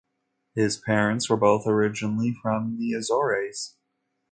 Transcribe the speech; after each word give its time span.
His 0.55 0.77
parents 0.77 1.29
were 1.29 1.37
both 1.37 1.67
originally 1.67 2.35
from 2.41 2.79
the 2.79 2.93
Azores. 2.93 3.75